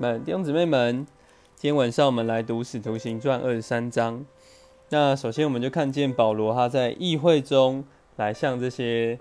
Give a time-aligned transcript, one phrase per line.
[0.00, 1.04] 们弟兄姊妹们，
[1.56, 4.24] 今天晚上我们来读《使徒行传》二十三章。
[4.90, 7.84] 那首先我们就看见保罗他在议会中
[8.14, 9.18] 来向这些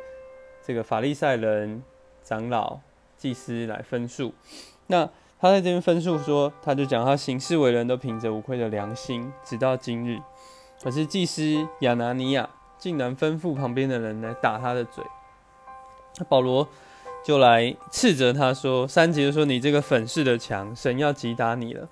[0.63, 1.81] 这个法利赛人、
[2.23, 2.77] 长老、
[3.17, 4.35] 祭司来分述。
[4.85, 5.09] 那
[5.39, 10.19] 他在这边分述说，他就讲他行事为人都凭着无愧的良心，直到今日。
[10.83, 12.47] 可是祭司亚拿尼亚
[12.77, 15.03] 竟然吩咐旁边的人来打他的嘴。
[16.19, 16.67] 那保罗。
[17.27, 21.89] 就来斥责他说：“三节说你这个粉饰的墙，神要击打你了。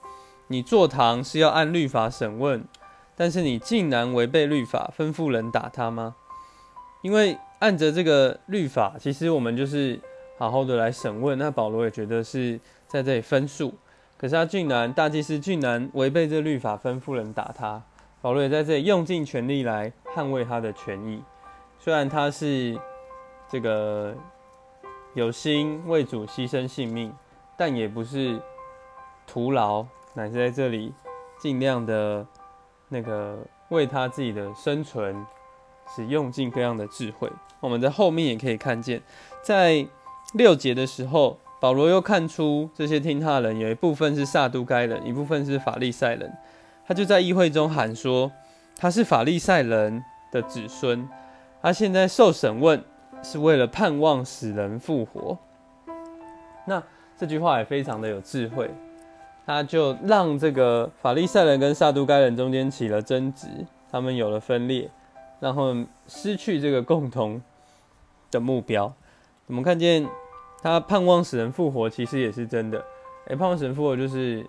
[0.47, 2.63] 你坐堂是要按律法审问，
[3.17, 6.15] 但是你竟然违背律法，吩咐人打他吗？
[7.01, 9.99] 因为按着这个律法，其实我们就是
[10.37, 11.37] 好好的来审问。
[11.37, 12.57] 那保罗也觉得是
[12.87, 13.73] 在这里分数，
[14.17, 17.83] 可是他竟然大祭司竟然违背这律法，吩咐人打他。
[18.21, 21.21] 保罗也在这里用尽全力来捍卫他的权益，
[21.77, 22.79] 虽然他是
[23.51, 24.15] 这个。”
[25.15, 27.13] 有心为主牺牲性命，
[27.55, 28.37] 但也不是
[29.25, 30.93] 徒劳，乃是在这里
[31.39, 32.25] 尽量的
[32.89, 33.37] 那个
[33.69, 35.25] 为他自己的生存，
[35.95, 37.31] 使用尽各样的智慧。
[37.61, 39.01] 我们在后面也可以看见，
[39.41, 39.87] 在
[40.33, 46.37] 六节的时候，保罗又看出这些听他的人有一部分是撒都该人，一部分是法利赛人。
[46.85, 48.29] 他就在议会中喊说
[48.75, 51.07] ：“他是法利赛人的子孙，
[51.61, 52.83] 他现在受审问。”
[53.23, 55.37] 是为了盼望使人复活。
[56.67, 56.81] 那
[57.17, 58.69] 这句话也非常的有智慧，
[59.45, 63.47] 他就让这个法利赛人跟撒都该人中间起了争执，
[63.91, 64.89] 他们有了分裂，
[65.39, 65.75] 然后
[66.07, 67.41] 失去这个共同
[68.31, 68.91] 的目标。
[69.47, 70.07] 我们看见
[70.61, 72.83] 他盼望使人复活，其实也是真的。
[73.27, 74.45] 哎，盼望使人复活就是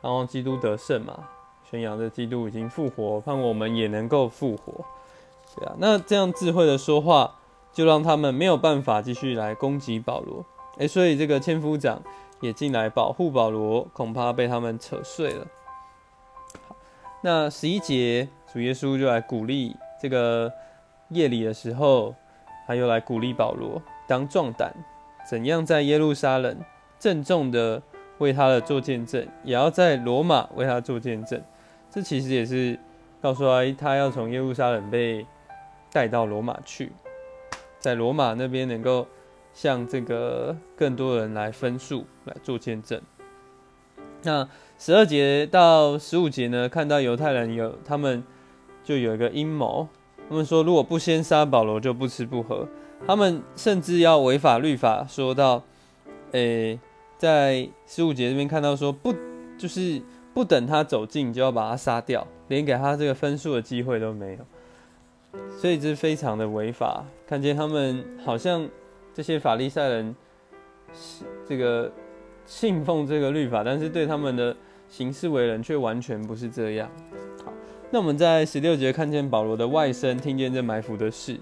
[0.00, 1.28] 盼望基督得胜嘛，
[1.70, 4.84] 宣扬着基督已经复活，盼望我们也能够复活。
[5.56, 7.36] 对啊，那这样智慧的说话。
[7.72, 10.44] 就让他们没有办法继续来攻击保罗，
[10.78, 12.02] 哎，所以这个千夫长
[12.40, 15.46] 也进来保护保罗，恐怕被他们扯碎了。
[16.66, 16.76] 好，
[17.22, 20.52] 那十一节主耶稣就来鼓励这个
[21.10, 22.14] 夜里的时候，
[22.66, 24.74] 他又来鼓励保罗当壮胆，
[25.28, 26.58] 怎样在耶路撒冷
[26.98, 27.80] 郑重的
[28.18, 31.40] 为他的做见证，也要在罗马为他做见证。
[31.90, 32.78] 这其实也是
[33.22, 35.24] 告诉他，他要从耶路撒冷被
[35.92, 36.90] 带到罗马去。
[37.80, 39.08] 在罗马那边能够
[39.52, 43.00] 向这个更多人来分数来做见证。
[44.22, 44.46] 那
[44.78, 48.22] 十二节到十五节呢，看到犹太人有他们
[48.84, 49.88] 就有一个阴谋，
[50.28, 52.68] 他们说如果不先杀保罗就不吃不喝，
[53.06, 55.62] 他们甚至要违法律法，说到，
[56.32, 56.78] 诶，
[57.16, 59.14] 在十五节这边看到说不
[59.58, 60.02] 就是
[60.34, 64.38] 不等他走近就要把他杀掉，连给他这个分数的机会都没有。
[65.58, 67.04] 所以这非常的违法。
[67.26, 68.68] 看见他们好像
[69.14, 70.16] 这些法利赛人，
[71.46, 71.90] 这个
[72.44, 74.56] 信奉这个律法，但是对他们的
[74.88, 76.90] 行事为人却完全不是这样。
[77.44, 77.52] 好，
[77.90, 81.38] 那我们在十六节看见保罗的外甥听见这埋伏的事，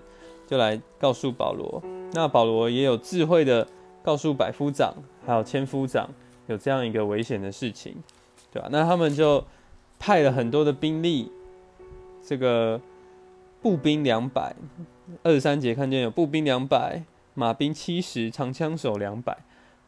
[0.47, 1.82] 就来告诉保罗。
[2.12, 3.66] 那保罗也有智慧的
[4.03, 4.94] 告诉百夫长
[5.27, 6.09] 还有千夫长
[6.47, 7.94] 有这样一个危险的事情，
[8.53, 8.69] 对吧？
[8.71, 9.43] 那他们就
[9.98, 11.32] 派了很多的兵力，
[12.22, 12.78] 这个。
[13.60, 14.54] 步兵两百，
[15.24, 17.02] 二十三节看见有步兵两百，
[17.34, 19.32] 马兵七十，长枪手两百，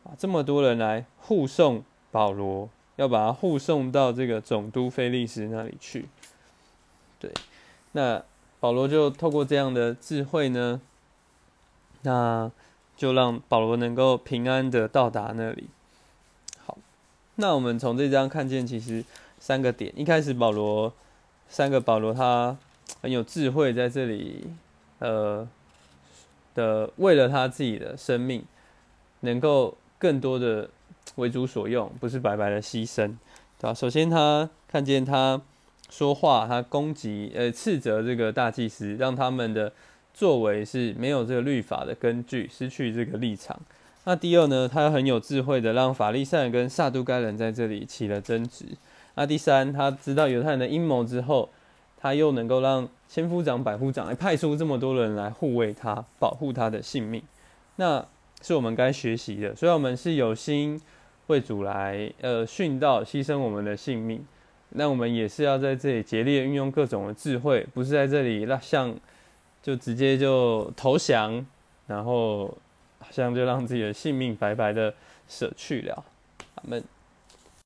[0.03, 6.09] 啊，这么多人来护送保罗，要把他护送到这个总督菲利斯那里去。
[7.21, 7.31] 对，
[7.93, 8.25] 那
[8.59, 10.81] 保罗就透过这样的智慧呢，
[12.03, 12.51] 那
[12.97, 15.69] 就让保罗能够平安的到达那里。
[16.59, 16.77] 好，
[17.37, 19.05] 那我们从这张看见，其实
[19.39, 20.93] 三个点，一开始保罗
[21.49, 22.59] 三个保罗他。
[23.03, 24.45] 很有智慧，在这里，
[24.99, 25.49] 呃
[26.55, 28.45] 的为了他自己的生命，
[29.21, 30.69] 能够更多的
[31.15, 33.07] 为主所用，不是白白的牺牲，
[33.59, 33.73] 对吧？
[33.73, 35.41] 首先，他看见他
[35.89, 39.73] 说话，他攻击，呃，斥责这个大祭司，让他们的
[40.13, 43.59] 作为是没有这个律法的根据，失去这个立场。
[44.05, 48.67] 那第二呢，他很有智慧的让法利赛人跟撒都该人在这里起了争执。
[49.15, 51.49] 那第三，他知道犹太人的阴谋之后。
[52.01, 57.23] 他又能够让千夫长、百夫长来派出这么多人来护卫他、保护他的性命，
[57.77, 58.05] 那
[58.41, 59.55] 是我们该学习的。
[59.55, 60.81] 所以，我们是有心
[61.27, 64.25] 为主来呃殉道、牺牲我们的性命。
[64.71, 68.95] 那我们也是要在这里竭力运用各种的智慧，不是在这里那像
[69.63, 71.45] 就直接就投降，
[71.89, 72.47] 然后
[73.01, 74.95] 好像就让自己的性命白白的
[75.29, 76.05] 舍去了。
[76.55, 76.83] 阿门。